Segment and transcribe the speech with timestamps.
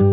[0.00, 0.06] Hi,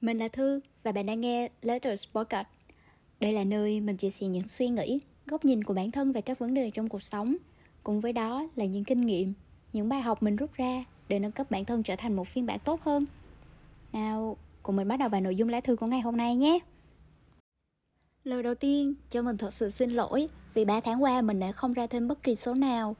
[0.00, 2.46] mình là Thư và bạn đang nghe Letters Podcast.
[3.20, 6.20] Đây là nơi mình chia sẻ những suy nghĩ, góc nhìn của bản thân về
[6.20, 7.36] các vấn đề trong cuộc sống.
[7.86, 9.32] Cùng với đó là những kinh nghiệm,
[9.72, 12.46] những bài học mình rút ra để nâng cấp bản thân trở thành một phiên
[12.46, 13.06] bản tốt hơn.
[13.92, 16.58] Nào, cùng mình bắt đầu vào nội dung lá thư của ngày hôm nay nhé.
[18.24, 21.52] Lời đầu tiên, cho mình thật sự xin lỗi vì 3 tháng qua mình đã
[21.52, 22.96] không ra thêm bất kỳ số nào.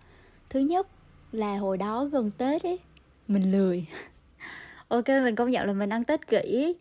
[0.50, 0.88] Thứ nhất
[1.32, 2.78] là hồi đó gần Tết ấy,
[3.28, 3.86] mình lười.
[4.88, 6.74] ok, mình công nhận là mình ăn Tết kỹ.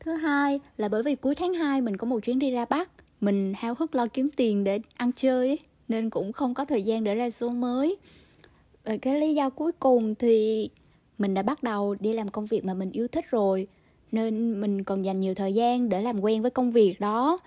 [0.00, 2.90] Thứ hai là bởi vì cuối tháng 2 mình có một chuyến đi ra Bắc,
[3.20, 5.58] mình háo hức lo kiếm tiền để ăn chơi ấy,
[5.90, 7.96] nên cũng không có thời gian để ra số mới.
[8.84, 10.68] Và cái lý do cuối cùng thì
[11.18, 13.66] mình đã bắt đầu đi làm công việc mà mình yêu thích rồi
[14.12, 17.38] nên mình còn dành nhiều thời gian để làm quen với công việc đó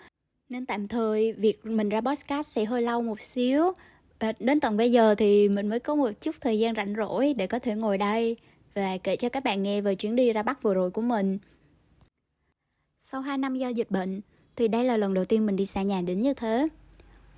[0.50, 3.74] nên tạm thời việc mình ra podcast sẽ hơi lâu một xíu
[4.20, 7.34] à, đến tận bây giờ thì mình mới có một chút thời gian rảnh rỗi
[7.34, 8.38] để có thể ngồi đây
[8.74, 11.38] và kể cho các bạn nghe về chuyến đi ra Bắc vừa rồi của mình.
[13.00, 14.22] Sau 2 năm do dịch bệnh
[14.56, 16.68] thì đây là lần đầu tiên mình đi xa nhà đến như thế.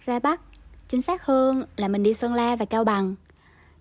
[0.05, 0.41] Ra Bắc,
[0.87, 3.15] chính xác hơn là mình đi Sơn La và Cao Bằng.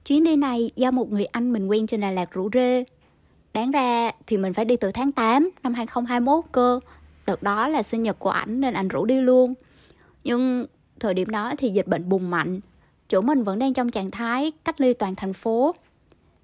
[0.06, 2.84] Chuyến đi này do một người anh mình quen trên Đà Lạt rủ rê.
[3.54, 6.80] Đáng ra thì mình phải đi từ tháng 8 năm 2021 cơ.
[7.26, 9.54] Đợt đó là sinh nhật của ảnh nên ảnh rủ đi luôn.
[10.24, 10.66] Nhưng
[11.00, 12.60] thời điểm đó thì dịch bệnh bùng mạnh.
[13.08, 15.74] Chỗ mình vẫn đang trong trạng thái cách ly toàn thành phố.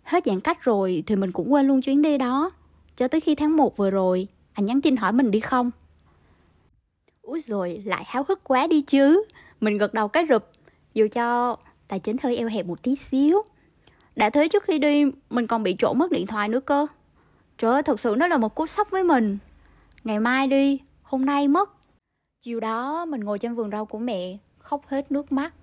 [0.03, 2.51] Hết giãn cách rồi thì mình cũng quên luôn chuyến đi đó.
[2.97, 5.71] Cho tới khi tháng 1 vừa rồi, anh nhắn tin hỏi mình đi không.
[7.23, 9.25] Úi rồi, lại háo hức quá đi chứ.
[9.61, 10.45] Mình gật đầu cái rụp.
[10.95, 11.57] Dù cho
[11.89, 13.43] tài chính hơi eo hẹp một tí xíu.
[14.17, 16.87] Đã thế trước khi đi, mình còn bị trộm mất điện thoại nữa cơ.
[17.59, 19.39] Trời ơi, thật sự nó là một cú sốc với mình.
[20.05, 21.71] Ngày mai đi, hôm nay mất.
[22.41, 25.55] Chiều đó, mình ngồi trên vườn rau của mẹ, khóc hết nước mắt.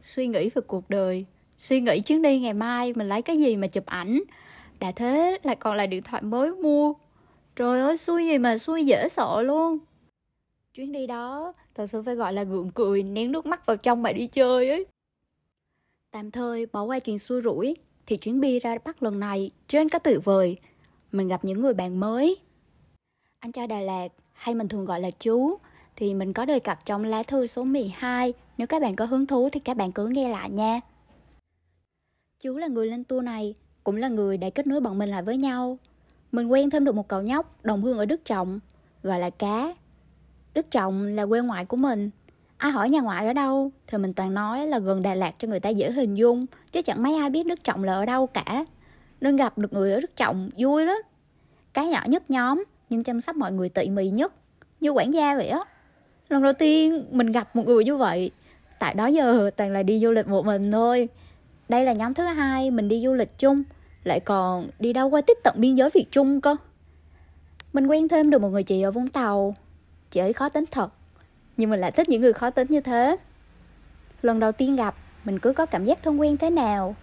[0.00, 1.26] Suy nghĩ về cuộc đời,
[1.58, 4.20] suy nghĩ chuyến đi ngày mai mình lấy cái gì mà chụp ảnh.
[4.80, 6.92] Đã thế lại còn là điện thoại mới mua.
[7.56, 9.78] Trời ơi, xui gì mà xui dễ sợ luôn.
[10.74, 14.02] Chuyến đi đó thật sự phải gọi là gượng cười, nén nước mắt vào trong
[14.02, 14.86] mà đi chơi ấy.
[16.10, 19.88] Tạm thời bỏ qua chuyện xui rủi thì chuyến đi ra Bắc lần này trên
[19.88, 20.56] có tự vời.
[21.12, 22.36] Mình gặp những người bạn mới.
[23.38, 25.56] Anh trai Đà Lạt hay mình thường gọi là chú
[25.96, 28.32] thì mình có đề cập trong lá thư số 12.
[28.58, 30.80] Nếu các bạn có hứng thú thì các bạn cứ nghe lại nha.
[32.40, 33.54] Chú là người lên tour này,
[33.84, 35.78] cũng là người đã kết nối bọn mình lại với nhau.
[36.32, 38.60] Mình quen thêm được một cậu nhóc đồng hương ở Đức Trọng,
[39.02, 39.74] gọi là Cá.
[40.54, 42.10] Đức Trọng là quê ngoại của mình,
[42.62, 45.48] Ai hỏi nhà ngoại ở đâu thì mình toàn nói là gần Đà Lạt cho
[45.48, 48.26] người ta dễ hình dung Chứ chẳng mấy ai biết Đức Trọng là ở đâu
[48.26, 48.64] cả.
[49.20, 50.96] Nên gặp được người ở Đức Trọng vui lắm.
[51.74, 54.32] Cái nhỏ nhất nhóm nhưng chăm sóc mọi người tỉ mỉ nhất.
[54.80, 55.60] Như quản gia vậy á.
[56.28, 58.30] Lần đầu tiên mình gặp một người như vậy.
[58.78, 61.08] Tại đó giờ toàn là đi du lịch một mình thôi.
[61.68, 63.62] Đây là nhóm thứ hai mình đi du lịch chung.
[64.04, 66.56] Lại còn đi đâu qua tích tận biên giới Việt Trung cơ.
[67.72, 69.54] Mình quen thêm được một người chị ở Vũng Tàu.
[70.12, 70.92] Chị ấy khó tính thật.
[71.56, 73.16] Nhưng mình lại thích những người khó tính như thế.
[74.22, 76.96] Lần đầu tiên gặp, mình cứ có cảm giác thân quen thế nào.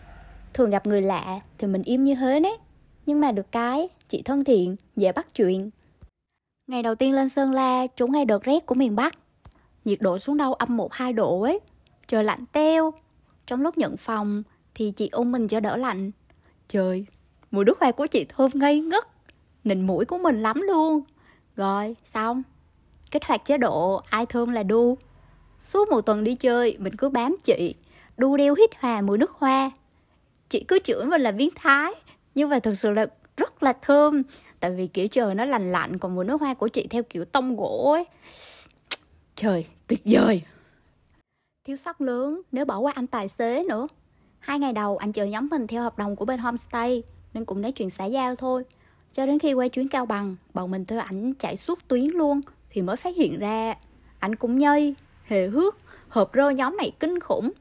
[0.53, 2.57] Thường gặp người lạ thì mình im như hến ấy.
[3.05, 5.69] Nhưng mà được cái, chị thân thiện, dễ bắt chuyện.
[6.67, 9.17] Ngày đầu tiên lên sơn la, trúng ngay đợt rét của miền bắc.
[9.85, 11.59] Nhiệt độ xuống đâu âm một, hai độ ấy.
[12.07, 12.93] Trời lạnh teo.
[13.47, 14.43] Trong lúc nhận phòng
[14.75, 16.11] thì chị ôm mình cho đỡ lạnh.
[16.67, 17.05] Trời,
[17.51, 19.07] mùi nước hoa của chị thơm ngây ngất.
[19.63, 21.01] Nịnh mũi của mình lắm luôn.
[21.55, 22.43] Rồi, xong.
[23.11, 24.97] Kích hoạt chế độ ai thơm là đu.
[25.59, 27.75] Suốt một tuần đi chơi, Mình cứ bám chị.
[28.17, 29.71] Đu đeo hít hòa mùi nước hoa.
[30.49, 31.91] Chị cứ chửi mình là biến thái,
[32.35, 33.05] Nhưng mà thực sự là
[33.37, 34.23] rất là thơm.
[34.59, 37.25] Tại vì kiểu trời nó lành lạnh, Còn mùi nước hoa của chị theo kiểu
[37.25, 38.05] tông gỗ ấy.
[39.35, 40.41] Trời, tuyệt vời.
[41.67, 43.87] Thiếu sót lớn, nếu bỏ qua anh tài xế nữa.
[44.39, 47.03] Hai ngày đầu, anh chờ nhóm mình theo hợp đồng của bên homestay,
[47.33, 48.63] Nên cũng nói chuyện xã giao thôi.
[49.13, 52.41] Cho đến khi quay chuyến cao bằng, Bọn mình thuê ảnh chạy suốt tuyến luôn
[52.69, 53.75] thì mới phát hiện ra
[54.19, 55.75] anh cũng nhây, hề hước,
[56.07, 57.51] hợp rơ nhóm này kinh khủng.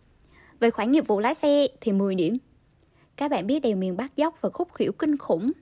[0.60, 2.38] Về khoản nghiệp vụ lái xe thì 10 điểm.
[3.16, 5.52] Các bạn biết đèo miền Bắc dốc và khúc khỉu kinh khủng.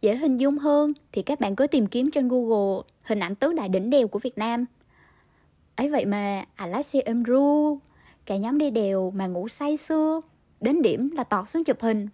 [0.00, 3.52] Dễ hình dung hơn thì các bạn cứ tìm kiếm trên Google hình ảnh tứ
[3.52, 4.64] đại đỉnh đèo của Việt Nam.
[5.76, 7.78] ấy vậy mà ảnh lái xe êm ru,
[8.26, 10.20] cả nhóm đi đèo mà ngủ say sưa,
[10.60, 12.08] đến điểm là tọt xuống chụp hình.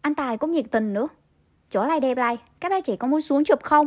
[0.00, 1.08] Anh Tài cũng nhiệt tình nữa.
[1.70, 3.86] Chỗ này đẹp này, các bác chị có muốn xuống chụp không?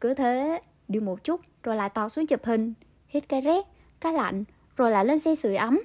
[0.00, 0.60] Cứ thế
[0.92, 2.74] đi một chút rồi lại tọt xuống chụp hình,
[3.08, 3.66] hít cái rét,
[4.00, 4.44] cái lạnh,
[4.76, 5.80] rồi lại lên xe sưởi ấm.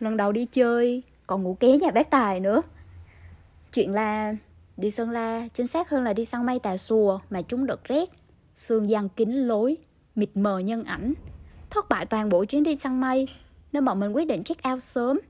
[0.00, 2.62] Lần đầu đi chơi, còn ngủ ké nhà bác Tài nữa.
[3.72, 4.36] Chuyện là
[4.76, 7.84] đi Sơn La chính xác hơn là đi săn mây tà xùa mà chúng đợt
[7.84, 8.10] rét.
[8.54, 9.76] Sương giăng kín lối,
[10.14, 11.14] mịt mờ nhân ảnh.
[11.70, 13.28] Thất bại toàn bộ chuyến đi săn mây
[13.72, 15.20] nên bọn mình quyết định check out sớm.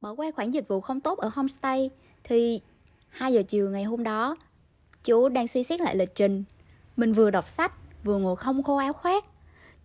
[0.00, 1.90] Bỏ qua khoản dịch vụ không tốt ở homestay
[2.24, 2.60] thì
[3.08, 4.36] 2 giờ chiều ngày hôm đó
[5.04, 6.44] chú đang suy xét lại lịch trình.
[6.96, 7.72] Mình vừa đọc sách,
[8.04, 9.24] vừa ngồi không khô áo khoác.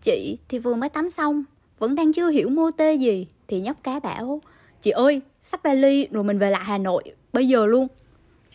[0.01, 1.43] Chị thì vừa mới tắm xong,
[1.79, 4.41] vẫn đang chưa hiểu mô tê gì thì nhóc cá bảo
[4.81, 7.87] Chị ơi, sắp vali rồi mình về lại Hà Nội, bây giờ luôn.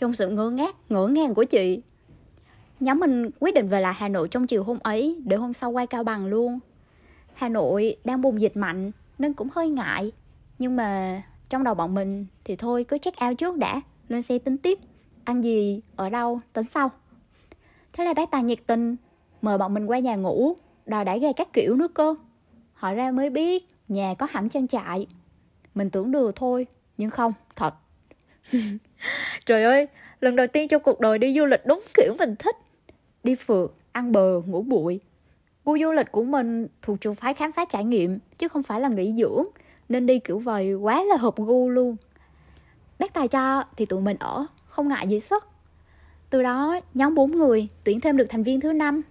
[0.00, 1.82] Trong sự ngơ ngác, ngỡ ngàng của chị.
[2.80, 5.70] Nhóm mình quyết định về lại Hà Nội trong chiều hôm ấy để hôm sau
[5.70, 6.58] quay Cao Bằng luôn.
[7.34, 10.12] Hà Nội đang bùng dịch mạnh nên cũng hơi ngại.
[10.58, 14.38] Nhưng mà trong đầu bọn mình thì thôi cứ check out trước đã, lên xe
[14.38, 14.78] tính tiếp.
[15.24, 16.90] Ăn gì, ở đâu, tính sau.
[17.92, 18.96] Thế là bác Tài nhiệt tình,
[19.44, 20.56] mời bọn mình qua nhà ngủ,
[20.86, 22.14] đòi đãi ghe các kiểu nữa cơ.
[22.72, 25.06] Hỏi ra mới biết nhà có hẳn trang trại.
[25.74, 26.66] Mình tưởng đùa thôi,
[26.98, 27.74] nhưng không, thật.
[29.46, 29.88] Trời ơi,
[30.20, 32.56] lần đầu tiên trong cuộc đời đi du lịch đúng kiểu mình thích.
[33.24, 35.00] Đi phượt, ăn bờ, ngủ bụi.
[35.64, 38.80] Gu du lịch của mình thuộc trường phái khám phá trải nghiệm, chứ không phải
[38.80, 39.44] là nghỉ dưỡng.
[39.88, 41.96] Nên đi kiểu vầy quá là hợp gu luôn.
[42.98, 45.44] Bác tài cho thì tụi mình ở, không ngại gì sức.
[46.30, 49.02] Từ đó, nhóm 4 người tuyển thêm được thành viên thứ năm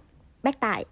[0.44, 0.84] bác tại.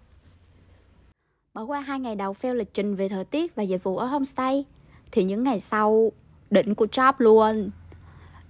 [1.53, 4.05] Bỏ qua hai ngày đầu fail lịch trình về thời tiết và dịch vụ ở
[4.05, 4.65] homestay,
[5.11, 6.11] thì những ngày sau,
[6.49, 7.69] đỉnh của job luôn.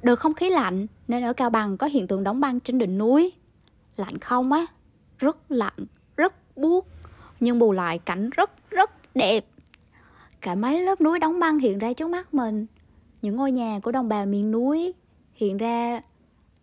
[0.04, 2.98] Đợt không khí lạnh nên ở Cao Bằng có hiện tượng đóng băng trên đỉnh
[2.98, 3.34] núi.
[3.98, 4.66] Lạnh không á,
[5.18, 5.86] rất lạnh,
[6.18, 6.88] rất buốt,
[7.40, 9.46] nhưng bù lại cảnh rất rất đẹp.
[10.42, 12.66] Cả mấy lớp núi đóng băng hiện ra trước mắt mình.
[13.22, 14.94] Những ngôi nhà của đồng bào miền núi
[15.34, 16.02] hiện ra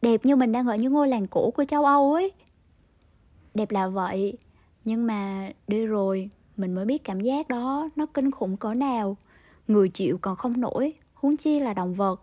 [0.03, 2.33] đẹp như mình đang ở những ngôi làng cổ của châu Âu ấy.
[3.55, 4.39] Đẹp là vậy,
[4.85, 9.17] nhưng mà đi rồi mình mới biết cảm giác đó nó kinh khủng cỡ nào.
[9.69, 12.23] Người chịu còn không nổi, huống chi là động vật.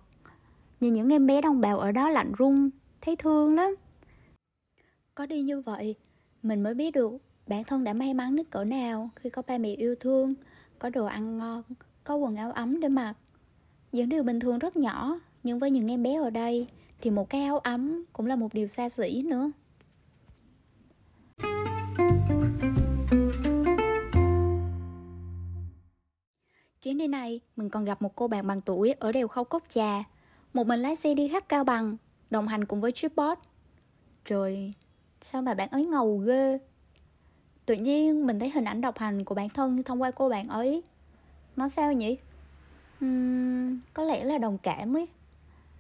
[0.80, 2.70] Nhìn những em bé đồng bào ở đó lạnh run,
[3.02, 3.76] thấy thương lắm.
[5.16, 5.96] Có đi như vậy,
[6.44, 9.58] mình mới biết được bản thân đã may mắn đến cỡ nào khi có ba
[9.58, 10.34] mẹ yêu thương,
[10.80, 11.64] có đồ ăn ngon,
[12.04, 13.14] có quần áo ấm để mặc.
[13.92, 16.68] Những điều bình thường rất nhỏ, nhưng với những em bé ở đây
[17.02, 19.52] thì một cái áo ấm cũng là một điều xa xỉ nữa.
[26.82, 29.64] Chuyến đi này, mình còn gặp một cô bạn bằng tuổi ở đèo Khâu Cốc
[29.70, 30.04] Trà.
[30.54, 31.98] Một mình lái xe đi khắp Cao Bằng,
[32.30, 33.38] đồng hành cùng với Tripod.
[34.26, 34.74] Rồi,
[35.22, 36.60] sao mà bạn ấy ngầu ghê?
[37.66, 40.48] Tự nhiên mình thấy hình ảnh độc hành của bản thân thông qua cô bạn
[40.48, 40.84] ấy.
[41.56, 42.18] Nó sao nhỉ?
[43.06, 45.08] Uhm, có lẽ là đồng cảm ấy.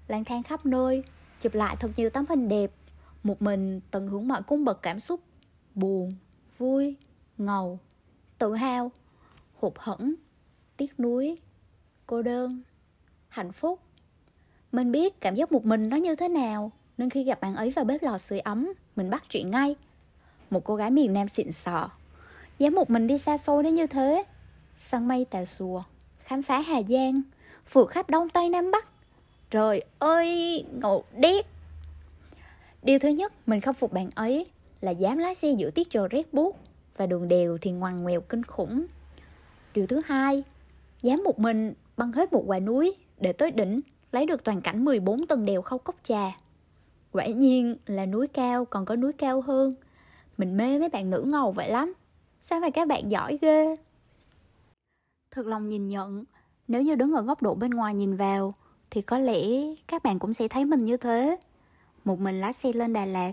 [0.07, 1.04] Lang thang khắp nơi,
[1.42, 2.71] chụp lại thật nhiều tấm hình đẹp.
[3.24, 5.19] Một mình tận hưởng mọi cung bậc cảm xúc.
[5.77, 6.13] Buồn,
[6.57, 6.95] vui,
[7.38, 7.79] ngầu,
[8.38, 8.91] tự hào,
[9.59, 10.13] hụt hẫng
[10.77, 11.38] tiếc nuối
[12.07, 12.62] cô đơn
[13.27, 13.79] hạnh phúc.
[14.71, 17.71] Mình biết cảm giác một mình nó như thế nào nên khi gặp bạn ấy
[17.71, 19.75] vào bếp lò sưởi ấm mình bắt chuyện ngay.
[20.50, 21.89] Một cô gái miền nam xịn sò
[22.59, 24.23] dám một mình đi xa xôi đến như thế?
[24.77, 25.83] Săn mây tà xùa
[26.19, 27.21] khám phá hà giang
[27.65, 28.91] phượt khắp đông tây nam bắc.
[29.50, 31.45] Trời ơi ngộ điếc!
[32.83, 34.47] Điều thứ nhất mình không phục bạn ấy
[34.81, 36.57] là dám lái xe giữa tiết trời rét buốt
[36.97, 38.85] và đường đèo thì ngoằn ngoèo kinh khủng
[39.74, 40.44] điều thứ hai
[41.01, 43.81] dám một mình băng hết một quả núi để tới đỉnh
[44.12, 46.37] lấy được toàn cảnh 14 tầng đèo khâu cốc trà.
[47.11, 49.75] Quả nhiên là núi cao còn có núi cao hơn.
[50.37, 51.94] Mình mê mấy bạn nữ ngầu vậy lắm.
[52.42, 53.75] Sao mà các bạn giỏi ghê?
[55.31, 56.23] Thật lòng nhìn nhận,
[56.68, 58.54] nếu như đứng ở góc độ bên ngoài nhìn vào,
[58.90, 59.40] thì có lẽ
[59.87, 61.37] các bạn cũng sẽ thấy mình như thế.
[62.06, 63.31] Một mình lái xe lên Đà Lạt,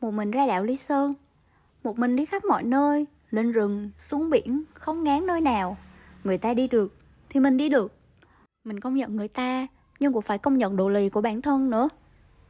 [0.00, 1.14] một mình ra đảo Lý Sơn,
[1.84, 5.76] một mình đi khắp mọi nơi, lên rừng, xuống biển, không ngán nơi nào.
[6.24, 6.94] Người ta đi được,
[7.28, 7.92] thì mình đi được.
[8.64, 9.66] Mình công nhận người ta
[10.00, 11.88] nhưng cũng phải công nhận độ lì của bản thân nữa.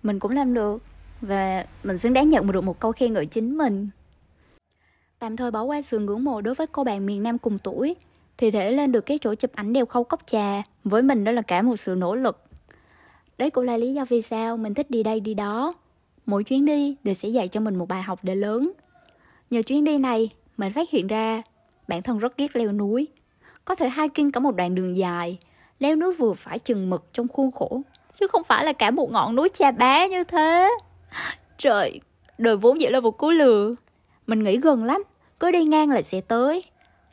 [0.03, 0.83] Mình cũng làm được
[1.21, 3.89] và mình xứng đáng nhận được một câu khen ngợi chính mình.
[5.19, 7.97] Tạm thời bỏ qua sự ngưỡng mộ đối với cô bạn miền nam cùng tuổi
[8.39, 11.33] thì thể lên được cái chỗ chụp ảnh đều khâu cốc trà với mình đó
[11.33, 12.43] là cả một sự nỗ lực.
[13.39, 15.75] Đấy cũng là lý do vì sao mình thích đi đây đi đó
[16.27, 18.73] mỗi chuyến đi đều sẽ dạy cho mình một bài học để lớn
[19.51, 21.43] nhờ chuyến đi này mình phát hiện ra
[21.89, 23.09] bản thân rất ghét leo núi
[23.67, 25.39] có thể hiking cả một đoạn đường dài,
[25.79, 27.81] leo núi vừa phải chừng mực trong khuôn khổ,
[28.21, 30.71] chứ không phải là cả một ngọn núi cha bá như thế.
[31.59, 32.01] Trời,
[32.39, 33.75] đời vốn dĩ là một cú lừa.
[34.27, 35.03] Mình nghĩ gần lắm,
[35.41, 36.65] cứ đi ngang là sẽ tới.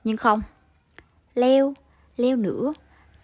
[0.04, 0.42] Nhưng không,
[1.36, 1.74] leo,
[2.18, 2.74] leo nữa,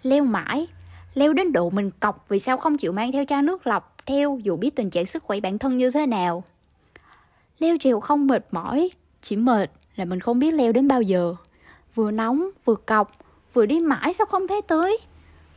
[0.04, 0.68] leo mãi,
[1.14, 4.40] leo đến độ mình cọc vì sao không chịu mang theo chai nước lọc theo
[4.44, 6.44] dù biết tình trạng sức khỏe bản thân như thế nào.
[7.60, 8.90] Leo trèo không mệt mỏi,
[9.22, 11.36] chỉ mệt là mình không biết leo đến bao giờ.
[11.96, 13.12] Vừa nóng vừa cọc
[13.54, 14.98] vừa đi mãi sao không thấy tới.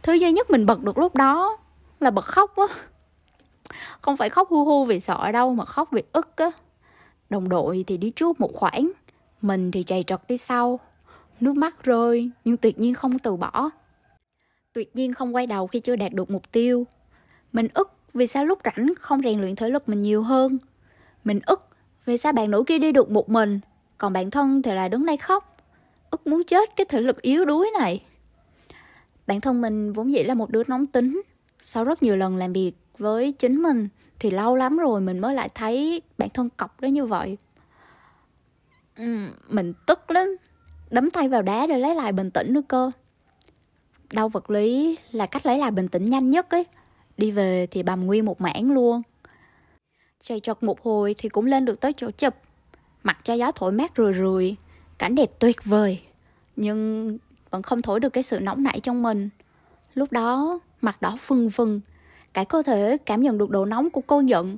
[0.02, 1.58] Thứ duy nhất mình bật được lúc đó
[2.00, 2.66] là bật khóc á.
[4.00, 6.50] Không phải khóc hu hu vì sợ đâu mà khóc vì ức á.
[7.30, 8.92] Đồng đội thì đi trước một khoảng
[9.42, 10.80] mình thì chạy trật đi sau.
[11.40, 13.70] Nước mắt rơi nhưng tuyệt nhiên không từ bỏ.
[14.72, 16.86] Tuyệt nhiên không quay đầu khi chưa đạt được mục tiêu.
[17.52, 20.58] Mình ức vì sao lúc rảnh không rèn luyện thể lực mình nhiều hơn?
[21.24, 21.68] Mình ức,
[22.04, 23.60] vì sao bạn nữ kia đi được một mình?
[23.98, 25.56] Còn bạn thân thì lại đứng đây khóc.
[26.10, 28.04] Ức muốn chết cái thể lực yếu đuối này.
[29.26, 31.22] Bản thân mình vốn dĩ là một đứa nóng tính.
[31.62, 33.88] Sau rất nhiều lần làm việc với chính mình
[34.18, 37.38] thì lâu lắm rồi mình mới lại thấy bản thân cọc đó như vậy.
[39.48, 40.36] Mình tức lắm.
[40.90, 42.90] Đấm tay vào đá để lấy lại bình tĩnh nữa cơ.
[44.12, 46.64] Đau vật lý là cách lấy lại bình tĩnh nhanh nhất ấy
[47.16, 49.02] đi về thì bầm nguyên một mảng luôn.
[50.20, 52.34] Chạy trật một hồi thì cũng lên được tới chỗ chụp.
[53.02, 54.56] Mặt cho gió thổi mát rười rười
[54.98, 56.00] cảnh đẹp tuyệt vời.
[56.56, 57.18] Nhưng
[57.50, 59.28] vẫn không thổi được cái sự nóng nảy trong mình.
[59.94, 61.80] Lúc đó, mặt đỏ phừng phừng,
[62.32, 64.56] cả cơ thể cảm nhận được độ nóng của cô nhận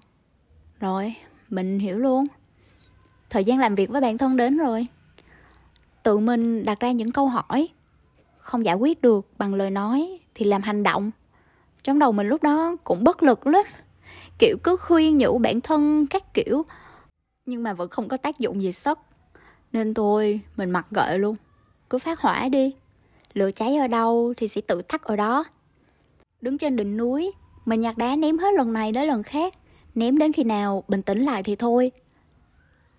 [0.81, 1.15] rồi,
[1.49, 2.27] mình hiểu luôn.
[3.31, 4.87] Thời gian làm việc với bản thân đến rồi.
[6.03, 7.69] Tự mình đặt ra những câu hỏi,
[8.39, 11.11] không giải quyết được bằng lời nói thì làm hành động
[11.85, 13.65] trong đầu mình lúc đó cũng bất lực lắm.
[14.39, 16.63] Kiểu cứ khuyên nhủ bản thân các kiểu,
[17.47, 18.99] nhưng mà vẫn không có tác dụng gì sất
[19.73, 21.37] nên thôi, mình mặc gợi luôn.
[21.91, 22.75] Cứ phát hỏa đi.
[23.33, 25.45] Lửa cháy ở đâu thì sẽ tự tắt ở đó.
[26.41, 27.33] Đứng trên đỉnh núi
[27.65, 29.55] mình nhặt đá ném hết lần này đến lần khác.
[29.95, 31.93] Ném đến khi nào bình tĩnh lại thì thôi.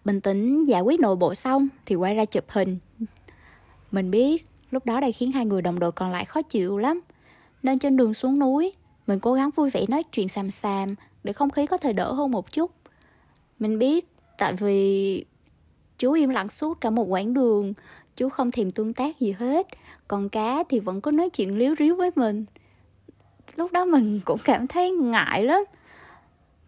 [0.05, 2.77] Bình tĩnh giải quyết nội bộ xong thì quay ra chụp hình.
[3.91, 7.01] Mình biết lúc đó đây khiến hai người đồng đội còn lại khó chịu lắm
[7.65, 8.73] nên trên đường xuống núi.
[9.07, 12.13] Mình cố gắng vui vẻ nói chuyện xàm xàm để không khí có thể đỡ
[12.13, 12.71] hơn một chút.
[13.59, 14.07] Mình biết
[14.37, 15.25] tại vì
[15.97, 17.73] chú im lặng suốt cả một quãng đường,
[18.15, 19.67] chú không thèm tương tác gì hết.
[20.07, 22.45] Còn cá thì vẫn có nói chuyện liếu ríu với mình.
[23.55, 25.63] Lúc đó mình cũng cảm thấy ngại lắm.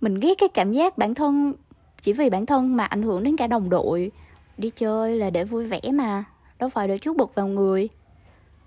[0.01, 1.53] Mình ghét cái cảm giác bản thân,
[2.01, 4.11] chỉ vì bản thân mà ảnh hưởng đến cả đồng đội.
[4.57, 6.23] Đi chơi là để vui vẻ mà,
[6.59, 7.89] đâu phải để chút bực vào người.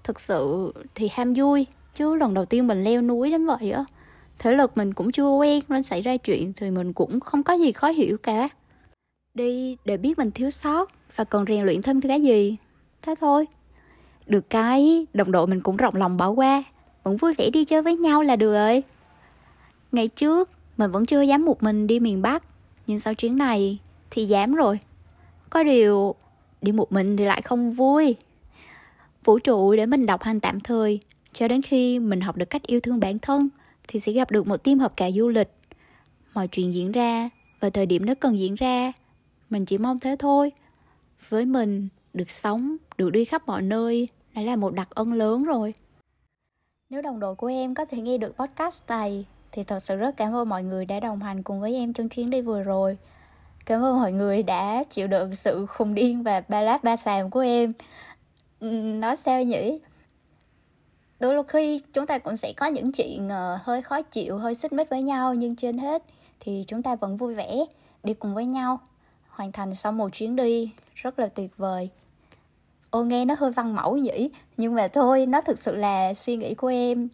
[0.04, 3.84] Thực sự thì ham vui chứ lần đầu tiên mình leo núi đến vậy á,
[4.38, 7.52] thể lực mình cũng chưa quen nên xảy ra chuyện thì mình cũng không có
[7.54, 8.48] gì khó hiểu cả.
[9.34, 12.56] Đi để biết mình thiếu sót và còn rèn luyện thêm cái gì.
[13.02, 13.46] Thế thôi.
[14.26, 16.62] Được cái, đồng đội mình cũng rộng lòng bỏ qua.
[17.02, 18.82] Vẫn vui vẻ đi chơi với nhau là được rồi.
[19.92, 22.42] Ngày trước, mình vẫn chưa dám một mình đi miền bắc.
[22.86, 23.78] Nhưng sau chuyến này
[24.10, 24.78] thì dám rồi.
[25.50, 26.14] Có điều,
[26.62, 28.16] đi một mình thì lại không vui.
[29.24, 31.00] Vũ trụ để mình đọc hành tạm thời
[31.32, 33.48] cho đến khi mình học được cách yêu thương bản thân,
[33.88, 35.48] thì sẽ gặp được một team hợp cả du lịch.
[36.34, 38.92] Mọi chuyện diễn ra và thời điểm nó cần diễn ra,
[39.50, 40.52] mình chỉ mong thế thôi.
[41.28, 45.44] Với mình, được sống, được đi khắp mọi nơi, đã là một đặc ân lớn
[45.44, 45.74] rồi.
[46.90, 50.16] Nếu đồng đội của em có thể nghe được podcast này, thì thật sự rất
[50.16, 52.98] cảm ơn mọi người đã đồng hành cùng với em trong chuyến đi vừa rồi.
[53.66, 57.30] Cảm ơn mọi người đã chịu đựng sự khùng điên và ba lát ba sàm
[57.30, 57.72] của em.
[59.00, 59.78] Nói sao nhỉ?
[61.20, 64.54] Đôi lúc khi chúng ta cũng sẽ có những chuyện uh, hơi khó chịu hơi
[64.54, 66.02] xích mích với nhau nhưng trên hết
[66.40, 67.56] thì chúng ta vẫn vui vẻ
[68.02, 68.80] đi cùng với nhau
[69.28, 71.88] hoàn thành xong một chuyến đi rất là tuyệt vời
[72.90, 76.36] ô nghe nó hơi văn mẫu nhỉ nhưng mà thôi nó thực sự là suy
[76.36, 77.08] nghĩ của em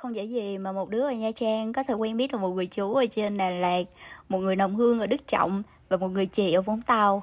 [0.00, 2.48] không dễ gì mà một đứa ở Nha Trang có thể quen biết được một
[2.48, 3.82] người chú ở trên Đà Lạt,
[4.28, 7.22] một người đồng hương ở Đức Trọng và một người chị ở Vũng Tàu.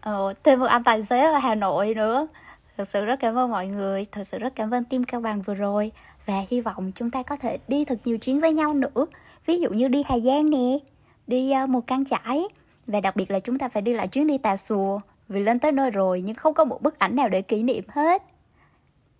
[0.00, 2.26] Ờ, thêm một anh tài xế ở Hà Nội nữa.
[2.80, 5.42] Thật sự rất cảm ơn mọi người, thật sự rất cảm ơn team Cao Bằng
[5.42, 5.92] vừa rồi
[6.26, 9.06] và hy vọng chúng ta có thể đi thật nhiều chuyến với nhau nữa.
[9.46, 10.78] Ví dụ như đi Hà Giang nè,
[11.26, 12.42] đi uh, một căn trải
[12.86, 15.58] và đặc biệt là chúng ta phải đi lại chuyến đi Tà Xùa vì lên
[15.58, 18.22] tới nơi rồi nhưng không có một bức ảnh nào để kỷ niệm hết.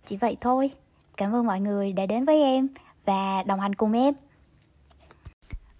[0.05, 0.71] Chỉ vậy thôi.
[1.17, 2.67] Cảm ơn mọi người đã đến với em
[3.05, 4.13] và đồng hành cùng em.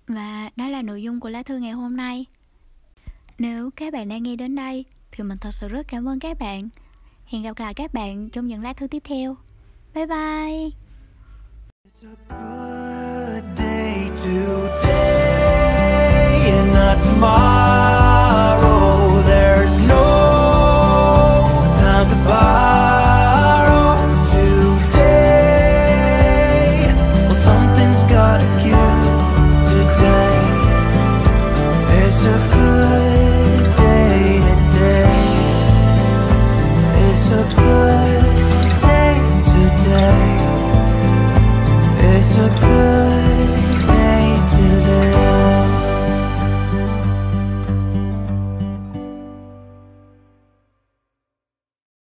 [0.07, 2.25] Và đó là nội dung của lá thư ngày hôm nay.
[3.39, 6.39] Nếu các bạn đang nghe đến đây thì mình thật sự rất cảm ơn các
[6.39, 6.69] bạn.
[7.31, 9.35] Hẹn gặp lại các bạn trong những lá thư tiếp theo.
[9.93, 10.71] Bye bye.